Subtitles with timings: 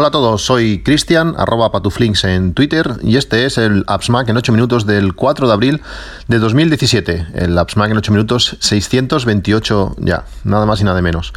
[0.00, 4.36] Hola a todos, soy Cristian, arroba patuflinks en Twitter y este es el AppsMac en
[4.36, 5.82] 8 minutos del 4 de abril
[6.28, 7.26] de 2017.
[7.34, 11.32] El AppsMac en 8 minutos 628 ya, nada más y nada menos.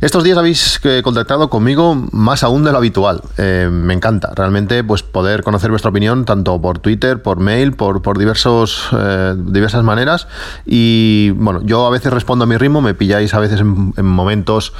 [0.00, 3.22] Estos días habéis eh, contactado conmigo más aún de lo habitual.
[3.38, 8.02] Eh, me encanta realmente pues, poder conocer vuestra opinión tanto por Twitter, por mail, por,
[8.02, 10.28] por diversos, eh, diversas maneras
[10.64, 14.72] y bueno, yo a veces respondo a mi ritmo, me pilláis a veces en, momentos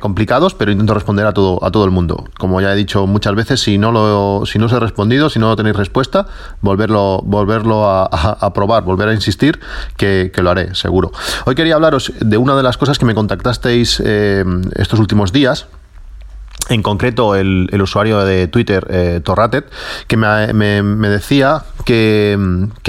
[0.00, 2.24] complicados, pero intento responder a todo, a todo el mundo.
[2.36, 5.38] Como ya he dicho muchas veces, si no, lo, si no os he respondido, si
[5.38, 6.26] no tenéis respuesta,
[6.62, 9.60] volverlo, volverlo a, probar, volver a insistir,
[9.96, 11.12] que, lo haré, seguro.
[11.44, 14.44] Hoy quería hablaros de una de las cosas que me contactasteis eh,
[14.76, 15.66] estos últimos días
[16.68, 19.70] en concreto el, usuario de Twitter, eh, Torratet,
[20.06, 22.38] que me, decía que,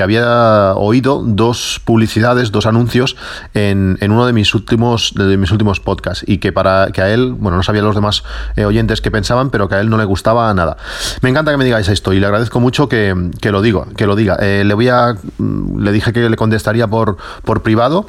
[0.02, 3.16] había oído dos publicidades, dos anuncios
[3.54, 7.34] en, uno de mis últimos de mis últimos podcasts y que para que a él,
[7.34, 8.24] bueno, no sabía los demás
[8.56, 10.78] eh, oyentes que pensaban, pero que a él no le gustaba nada.
[11.22, 14.16] Me encanta que me digáis esto y le agradezco mucho que, lo diga, que lo
[14.16, 14.38] diga.
[14.40, 18.06] Eh, le voy a le dije que le contestaría por por privado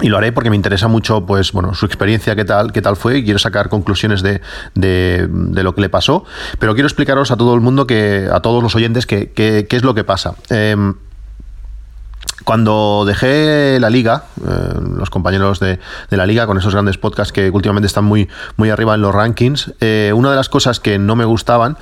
[0.00, 2.96] y lo haré porque me interesa mucho pues bueno su experiencia qué tal qué tal
[2.96, 4.40] fue y quiero sacar conclusiones de,
[4.74, 5.28] de,
[5.62, 6.24] lo que le pasó.
[6.58, 9.94] Pero quiero explicaros a todo el mundo que a todos los oyentes qué es lo
[9.94, 10.34] que pasa.
[10.48, 10.94] Em,
[12.44, 15.78] cuando dejé la liga, eh, los compañeros de,
[16.10, 19.72] la liga con esos grandes podcasts que últimamente están muy, muy arriba en los rankings,
[19.80, 21.76] eh, una de las cosas que no me gustaban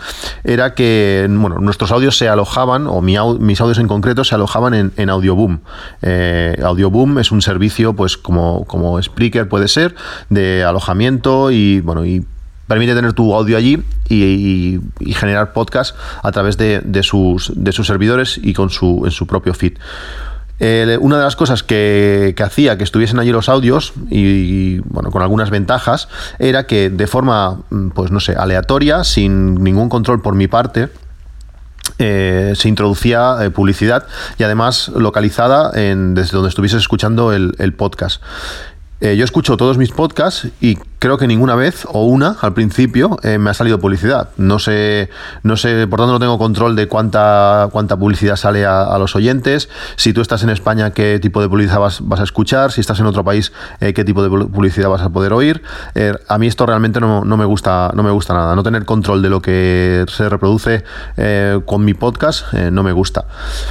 [0.44, 5.10] era que bueno, nuestros audios se alojaban, o mis audios en concreto, se alojaban en,
[5.10, 5.60] Audioboom.
[6.02, 9.94] Eh, Audioboom es un servicio, pues como, como Spreaker puede ser,
[10.28, 12.24] de alojamiento y bueno, y
[12.70, 14.78] permite tener tu audio allí y,
[15.14, 19.54] generar podcast a través de, sus, de sus servidores y con su, en su propio
[19.54, 19.72] feed.
[20.60, 25.22] Eh, una de las cosas que, hacía que estuviesen allí los audios, y, bueno, con
[25.22, 26.08] algunas ventajas,
[26.38, 30.90] era que de forma, mm, pues no sé, aleatoria, sin ningún control por mi parte,
[31.98, 34.06] eh, se introducía eh, publicidad
[34.38, 38.22] y además localizada en, desde donde estuvieses escuchando el podcast.
[39.00, 43.38] Yo escucho todos mis podcasts y creo que ninguna vez o una al principio eh,
[43.38, 44.28] me ha salido publicidad.
[44.36, 45.08] No sé,
[45.42, 49.70] no sé, por tanto no tengo control de cuánta, cuánta publicidad sale a, los oyentes.
[49.96, 52.70] Si tú estás en España, qué tipo de publicidad vas, a escuchar.
[52.70, 53.50] Si estás en otro país,
[53.80, 55.62] eh, qué tipo de publicidad vas a poder oír.
[55.94, 58.54] Eh, a mí esto realmente no, me gusta, no me gusta nada.
[58.54, 60.84] No tener control de lo que se reproduce
[61.64, 63.24] con mi podcast no me gusta.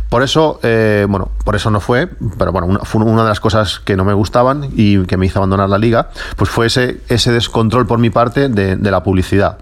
[0.09, 0.59] Por eso,
[1.07, 4.03] bueno, por eso no fue, pero bueno, una, fue una de las cosas que no
[4.03, 7.99] me gustaban y que me hizo abandonar la liga, pues fue ese ese descontrol por
[7.99, 9.59] mi parte de, la publicidad.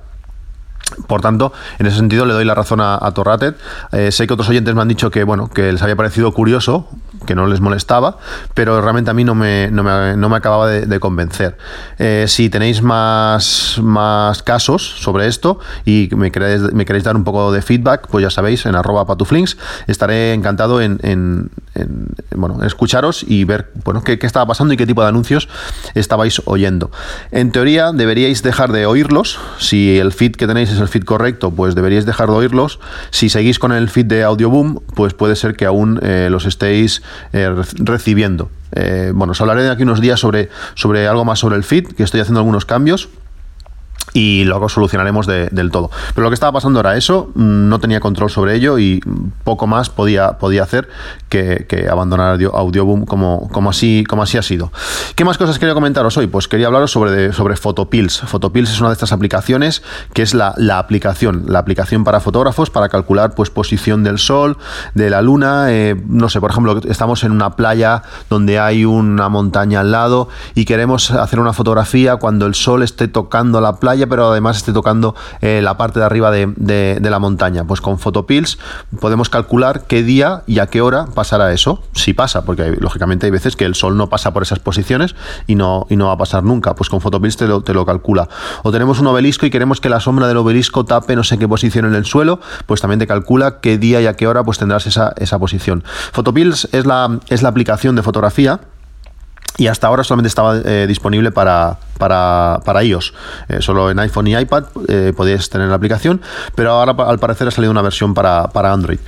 [1.07, 3.57] Por tanto, en ese sentido le doy la razón a, Torratet.
[3.91, 6.87] Eh, sé que otros oyentes me han dicho que bueno que les había parecido curioso,
[7.27, 8.17] que no les molestaba,
[8.55, 11.57] pero realmente a mí no me, no me, acababa de, convencer.
[11.99, 17.23] Eh, si tenéis más, más casos sobre esto y me queréis, me queréis dar un
[17.23, 21.51] poco de feedback, pues ya sabéis, en arroba patuflinks, estaré encantado en,
[22.35, 25.47] bueno, escucharos y ver bueno, qué, qué estaba pasando y qué tipo de anuncios
[25.93, 26.89] estabais oyendo.
[27.31, 31.51] En teoría deberíais dejar de oírlos si el feed que tenéis es el feed correcto,
[31.51, 32.79] pues deberíais dejar de oírlos.
[33.11, 37.03] Si seguís con el feed de Audioboom, pues puede ser que aún eh, los estéis
[37.33, 38.49] eh, recibiendo.
[38.73, 41.87] Eh, bueno, os hablaré de aquí unos días sobre, sobre algo más sobre el feed,
[41.87, 43.09] que estoy haciendo algunos cambios
[44.17, 45.91] y luego solucionaremos del todo.
[46.15, 48.99] Pero lo que estaba pasando era eso, mm, no tenía control sobre ello y
[49.43, 50.89] poco más podía, podía hacer
[51.29, 54.71] que, abandonar Audioboom como, como, así, como así ha sido.
[55.13, 56.25] ¿Qué más cosas quería comentaros hoy?
[56.25, 58.21] Pues quería hablaros sobre, sobre Photopills.
[58.21, 59.83] Photopills es una de estas aplicaciones
[60.13, 64.57] que es la, aplicación, la aplicación para fotógrafos para calcular pues, posición del sol,
[64.95, 65.67] de la luna.
[65.69, 68.01] Eh, no sé, por ejemplo, estamos en una playa
[68.31, 73.07] donde hay una montaña al lado y queremos hacer una fotografía cuando el sol esté
[73.07, 77.63] tocando la playa pero además esté tocando eh, la parte de arriba de, la montaña.
[77.65, 78.57] Pues con Photopills
[78.99, 83.31] podemos calcular qué día y a qué hora pasará eso, si pasa, porque lógicamente hay
[83.31, 85.15] veces que el sol no pasa por esas posiciones
[85.47, 86.75] y no, y no va a pasar nunca.
[86.75, 88.27] Pues con Photopills te lo, te lo calcula.
[88.63, 91.47] O tenemos un obelisco y queremos que la sombra del obelisco tape no sé qué
[91.47, 94.57] posición en el suelo, pues también te calcula qué día y a qué hora pues
[94.57, 95.83] tendrás esa, esa posición.
[96.11, 98.59] Photopills es la, es la aplicación de fotografía
[99.57, 103.13] y hasta ahora solamente estaba eh, disponible para, para, para iOS.
[103.49, 106.21] Eh, solo en iPhone y iPad eh, podéis tener la aplicación,
[106.55, 108.99] pero ahora al parecer ha salido una versión para, para Android.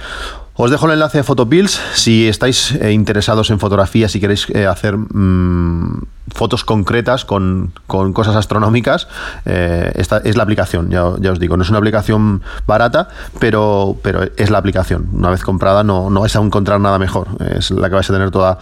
[0.62, 6.02] Os dejo el enlace de Photopills si estáis interesados en fotografía, si queréis hacer mm,
[6.36, 9.08] fotos concretas con, con, cosas astronómicas.
[9.46, 11.56] esta es la aplicación, ya, ya, os digo.
[11.56, 13.08] No es una aplicación barata,
[13.40, 15.08] pero, pero es la aplicación.
[15.14, 17.30] Una vez comprada no, no vais a encontrar nada mejor.
[17.56, 18.60] Es la que vais a tener toda,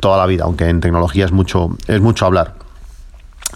[0.00, 2.65] toda la vida, aunque en tecnología es mucho, es mucho hablar.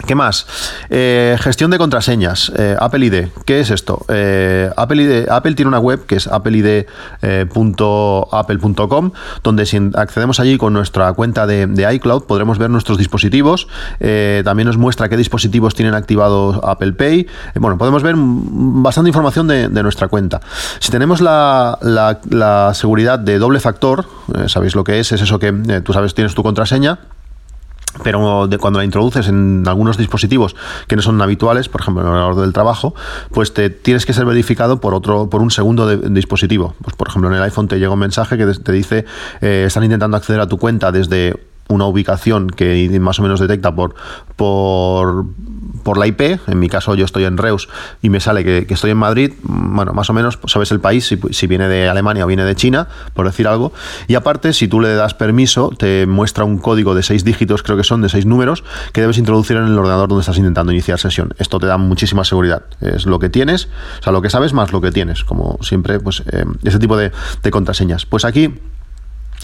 [0.07, 0.47] ¿Qué más?
[0.89, 2.49] Eh, gestión de contraseñas.
[2.55, 3.27] Eh, Apple ID.
[3.45, 4.05] ¿Qué es esto?
[4.07, 9.11] Eh, Apple, Apple tiene una web que es appleid.apple.com,
[9.43, 13.67] donde si accedemos allí con nuestra cuenta de, iCloud podremos ver nuestros dispositivos.
[14.43, 17.27] también nos muestra qué dispositivos tienen activado Apple Pay.
[17.55, 20.39] bueno, podemos ver bastante información de, nuestra cuenta.
[20.79, 24.05] Si tenemos la, la seguridad de doble factor,
[24.47, 25.51] sabéis lo que es, es eso que
[25.83, 26.99] tú sabes, tienes tu contraseña
[28.03, 30.55] pero de cuando la introduces en algunos dispositivos
[30.87, 32.95] que no son habituales, por ejemplo en el ordenador del trabajo,
[33.31, 36.75] pues te tienes que ser verificado por otro, por un segundo dispositivo.
[36.81, 39.05] Pues por ejemplo en el iPhone te llega un mensaje que te dice
[39.41, 43.73] eh, están intentando acceder a tu cuenta desde una ubicación que más o menos detecta
[43.73, 43.95] por,
[44.35, 45.25] por,
[45.83, 47.69] por la IP, en mi caso yo estoy en Reus
[48.01, 51.07] y me sale que, estoy en Madrid, bueno, más o menos pues, sabes el país,
[51.07, 53.73] si, si, viene de Alemania o viene de China, por decir algo,
[54.07, 57.77] y aparte si tú le das permiso, te muestra un código de seis dígitos, creo
[57.77, 58.63] que son de seis números,
[58.93, 61.33] que debes introducir en el ordenador donde estás intentando iniciar sesión.
[61.37, 63.69] Esto te da muchísima seguridad, es lo que tienes,
[63.99, 66.97] o sea, lo que sabes más lo que tienes, como siempre, pues eh, ese tipo
[66.97, 67.11] de,
[67.41, 68.05] de contraseñas.
[68.05, 68.53] Pues aquí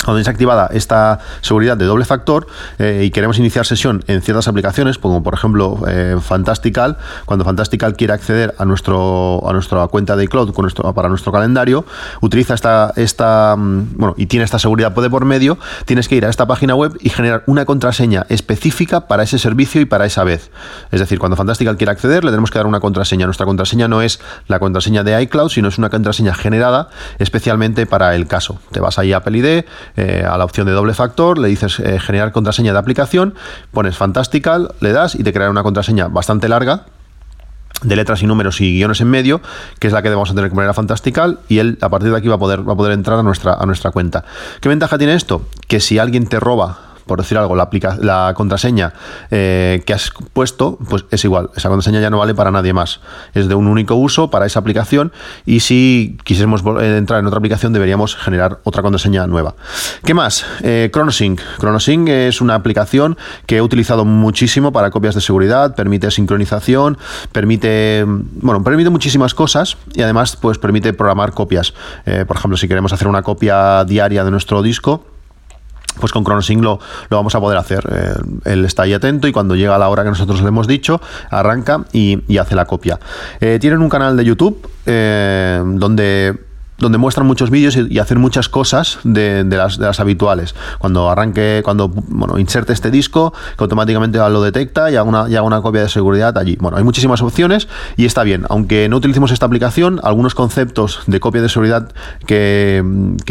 [0.04, 2.48] cuando es activada esta seguridad de doble factor
[2.80, 7.96] eh, y queremos iniciar sesión en ciertas aplicaciones, como por ejemplo eh, Fantastical, cuando Fantastical
[7.96, 10.54] quiere acceder a, nuestro, a nuestra cuenta de iCloud
[10.94, 11.86] para nuestro calendario,
[12.22, 16.26] utiliza esta, esta, mm, bueno, y tiene esta seguridad de por medio, tienes que ir
[16.26, 20.24] a esta página web y generar una contraseña específica para ese servicio y para esa
[20.24, 20.52] vez.
[20.92, 23.26] Es decir, cuando Fantastical quiere acceder, le tenemos que dar una contraseña.
[23.26, 26.90] Nuestra contraseña no es la contraseña de iCloud, sino es una contraseña generada
[27.20, 28.60] especialmente para el caso.
[28.72, 29.66] Te vas ahí a Apple ID,
[29.98, 33.34] eh, a la opción de doble factor, le dices eh, generar contraseña de aplicación,
[33.72, 36.86] pones Fantastical, le das y te creará una contraseña bastante larga
[37.84, 39.42] de letras y números y guiones en medio,
[39.80, 42.12] que es la que vamos a tener que poner a Fantastical, y él a partir
[42.12, 44.24] de aquí va a poder, va a poder entrar a nuestra, a nuestra cuenta.
[44.62, 45.48] ¿Qué ventaja tiene esto?
[45.68, 48.94] Que si alguien te roba por decir algo, la, contraseña
[49.32, 51.50] eh, que has puesto, pues es igual.
[51.56, 53.00] Esa contraseña ya no vale para nadie más.
[53.34, 55.12] Es de un único uso para esa aplicación
[55.46, 59.56] y si quisiéramos entrar en otra aplicación deberíamos generar otra contraseña nueva.
[60.04, 60.46] ¿Qué más?
[60.62, 61.42] Eh, ChronoSync.
[61.60, 66.98] ChronoSync es una aplicación que he utilizado muchísimo para copias de seguridad, permite sincronización,
[67.32, 71.74] permite, bueno, permite muchísimas cosas y además pues permite programar copias.
[72.06, 75.06] Eh, por ejemplo, si queremos hacer una copia diaria de nuestro disco,
[76.00, 76.80] pues con ChronoSync lo,
[77.10, 77.84] lo, vamos a poder hacer.
[77.92, 78.14] Eh,
[78.46, 81.86] él está ahí atento y cuando llega la hora que nosotros le hemos dicho, arranca
[81.92, 83.00] y, hace la copia.
[83.40, 86.47] Eh, tienen un canal de YouTube eh, donde
[86.78, 90.56] donde muestran muchos vídeos y, hacen muchas cosas de, las, habituales.
[90.78, 95.36] Cuando arranque, cuando bueno, inserte este disco, que automáticamente lo detecta y haga, una, y
[95.36, 96.58] haga una copia de seguridad allí.
[96.60, 98.46] Bueno, hay muchísimas opciones y está bien.
[98.50, 101.92] Aunque no utilicemos esta aplicación, algunos conceptos de copia de seguridad
[102.26, 102.84] que,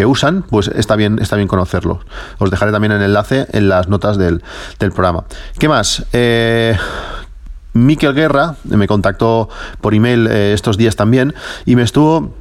[0.06, 1.98] usan, pues está bien, está bien conocerlos.
[2.38, 4.42] Os dejaré también el enlace en las notas del,
[4.78, 5.24] programa.
[5.58, 6.04] ¿Qué más?
[6.12, 6.76] Eh,
[7.72, 9.48] Miquel Guerra me contactó
[9.80, 11.34] por email eh, estos días también
[11.66, 12.32] y me estuvo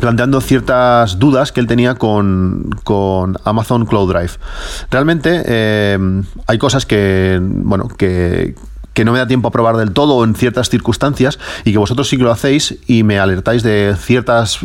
[0.00, 2.70] planteando ciertas dudas que él tenía con,
[3.44, 4.32] Amazon Cloud Drive.
[4.90, 5.98] Realmente eh,
[6.46, 8.54] hay cosas que, bueno, que,
[9.04, 12.16] no me da tiempo a probar del todo en ciertas circunstancias y que vosotros sí
[12.16, 14.58] que lo hacéis y me alertáis de ciertas,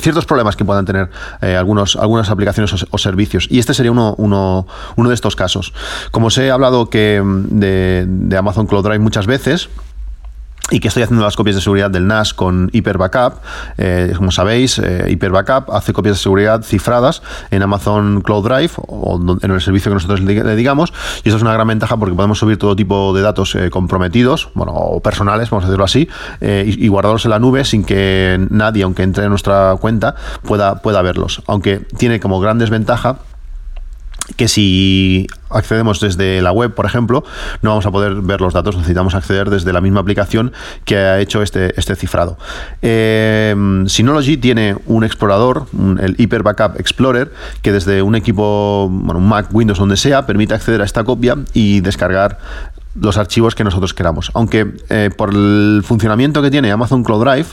[0.00, 1.10] ciertos problemas que puedan tener
[1.42, 3.46] eh, algunos, algunas aplicaciones o, servicios.
[3.50, 4.66] Y este sería uno, uno,
[4.96, 5.74] uno, de estos casos.
[6.12, 9.68] Como os he hablado que de, de Amazon Cloud Drive muchas veces,
[10.70, 13.34] y que estoy haciendo las copias de seguridad del NAS con Hyper Backup.
[13.76, 18.70] Eh, como sabéis, eh, Hyper Backup hace copias de seguridad cifradas en Amazon Cloud Drive
[18.76, 20.92] o en el servicio que nosotros le digamos.
[21.22, 24.48] Y eso es una gran ventaja porque podemos subir todo tipo de datos eh, comprometidos,
[24.54, 26.08] bueno, o personales, vamos a decirlo así,
[26.40, 30.76] y, y, guardarlos en la nube sin que nadie, aunque entre en nuestra cuenta, pueda,
[30.76, 31.42] pueda verlos.
[31.46, 33.18] Aunque tiene como gran desventaja
[34.36, 37.24] que si accedemos desde la web, por ejemplo,
[37.62, 40.52] no vamos a poder ver los datos, necesitamos acceder desde la misma aplicación
[40.84, 42.38] que ha hecho este, este cifrado.
[42.82, 43.54] Eh,
[43.86, 45.66] Synology tiene un explorador,
[46.00, 50.54] el Hyper Backup Explorer, que desde un equipo, bueno, un Mac, Windows, donde sea, permite
[50.54, 52.38] acceder a esta copia y descargar
[52.94, 54.30] los archivos que nosotros queramos.
[54.34, 57.46] Aunque eh, por el funcionamiento que tiene Amazon Cloud Drive,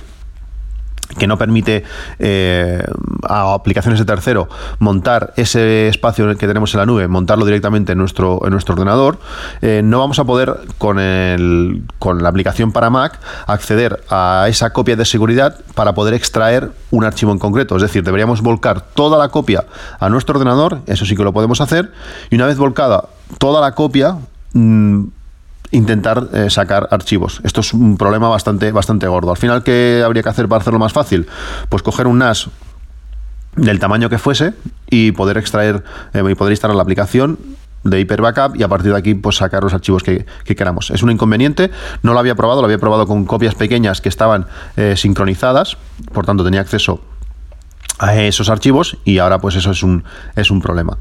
[1.18, 1.84] que no permite
[2.20, 2.84] eh,
[3.28, 4.50] a aplicaciones de tercero
[4.80, 9.20] montar ese espacio que tenemos en la nube, montarlo directamente en nuestro, en nuestro ordenador,
[9.62, 14.72] eh, no vamos a poder con, el, con la aplicación para Mac acceder a esa
[14.72, 17.76] copia de seguridad para poder extraer un archivo en concreto.
[17.76, 19.66] Es decir, deberíamos volcar toda la copia
[20.00, 21.92] a nuestro ordenador, eso sí que lo podemos hacer,
[22.30, 23.06] y una vez volcada
[23.38, 24.18] toda la copia,
[24.54, 25.04] mm,
[25.72, 27.42] intentar eh, sacar archivos.
[27.44, 29.32] Esto es un problema bastante, bastante gordo.
[29.32, 31.28] Al final, ¿qué habría que hacer para hacerlo más fácil?
[31.70, 32.50] Pues coger un NAS
[33.56, 34.54] del tamaño que fuese
[34.90, 37.40] y poder extraer eh, y poder instalar la aplicación
[37.84, 40.26] de Hyper Backup y a partir de aquí pues sacar los archivos que,
[40.56, 40.92] queramos.
[40.92, 41.72] Es un inconveniente,
[42.04, 44.46] no lo había probado, lo había probado con copias pequeñas que estaban
[44.78, 45.78] eh, sincronizadas,
[46.14, 47.02] por tanto tenía acceso
[47.98, 50.04] a esos archivos y ahora pues eso es un,
[50.36, 50.98] es un problema.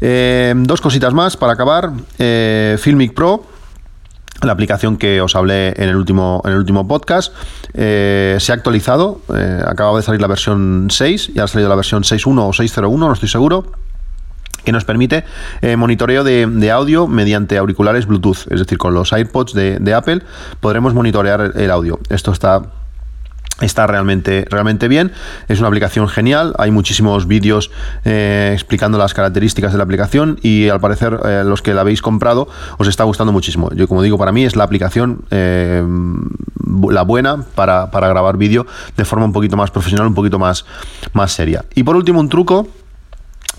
[0.00, 1.92] Dos cositas más para acabar.
[2.78, 3.44] Filmic Pro,
[4.46, 7.32] la aplicación que os hablé en el último, en el último podcast,
[7.74, 9.20] se ha actualizado.
[9.66, 13.12] acaba de salir la versión 6 y ha salido la versión 6.1 o 6.01, no
[13.12, 13.72] estoy seguro
[14.64, 15.24] que nos permite
[15.60, 20.22] eh, monitoreo de, audio mediante auriculares Bluetooth, es decir, con los AirPods de, Apple
[20.60, 22.00] podremos monitorear el audio.
[22.08, 22.62] Esto está
[23.60, 25.12] Está realmente, realmente bien.
[25.48, 26.54] Es una aplicación genial.
[26.58, 27.70] Hay muchísimos vídeos
[28.04, 32.02] eh, explicando las características de la aplicación y al parecer eh, los que la habéis
[32.02, 33.70] comprado os está gustando muchísimo.
[33.74, 35.24] Yo como digo, para mí es la aplicación
[36.90, 40.64] la buena para, grabar vídeo de forma un poquito más profesional, un poquito más,
[41.12, 41.64] más seria.
[41.74, 42.68] Y por último, un truco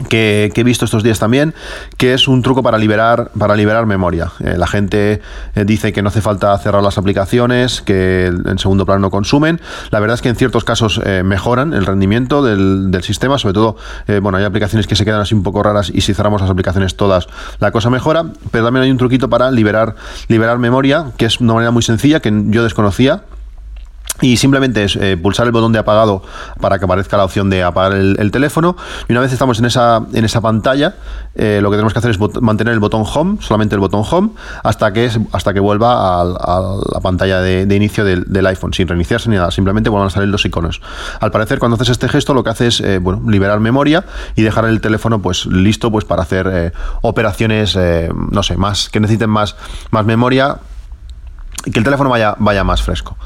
[0.09, 1.53] que, he visto estos días también,
[1.97, 4.31] que es un truco para liberar, para liberar memoria.
[4.39, 5.21] Eh, la gente
[5.55, 9.61] eh, dice que no hace falta cerrar las aplicaciones, que en segundo plano no consumen.
[9.91, 13.53] La verdad es que en ciertos casos eh, mejoran el rendimiento del, del sistema, sobre
[13.53, 13.77] todo,
[14.21, 16.95] bueno, hay aplicaciones que se quedan así un poco raras y si cerramos las aplicaciones
[16.95, 17.27] todas,
[17.59, 18.25] la cosa mejora.
[18.51, 19.95] Pero también hay un truquito para liberar,
[20.27, 23.23] liberar memoria, que es una manera muy sencilla que yo desconocía
[24.21, 26.23] y simplemente es eh, pulsar el botón de apagado
[26.61, 28.75] para que aparezca la opción de apagar el, teléfono.
[29.07, 30.95] Y una vez estamos en esa, en esa pantalla,
[31.35, 34.29] eh, lo que tenemos que hacer es mantener el botón home, solamente el botón home,
[34.63, 39.35] hasta que, hasta que vuelva a, la pantalla de, inicio del, iPhone, sin reiniciarse ni
[39.35, 40.81] nada, simplemente vuelvan a salir los iconos.
[41.19, 44.05] Al parecer, cuando haces este gesto, lo que hace es eh, bueno, liberar memoria
[44.35, 47.77] y dejar el teléfono pues, listo pues, para hacer operaciones,
[48.31, 49.55] no sé, más que necesiten más,
[49.91, 50.59] más memoria
[51.71, 53.17] que el teléfono vaya, vaya más fresco.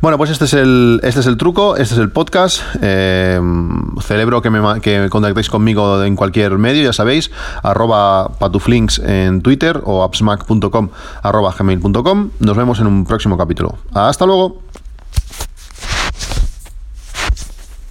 [0.00, 2.62] Bueno, pues este es el, este es el truco, este es el podcast.
[2.82, 3.40] Eh,
[4.02, 7.30] celebro que me, que contactéis conmigo en cualquier medio, ya sabéis,
[7.62, 10.90] arroba patuflinks en Twitter o appsmac.com
[11.22, 12.30] arroba gmail.com.
[12.40, 13.76] Nos vemos en un próximo capítulo.
[13.92, 14.62] Hasta luego.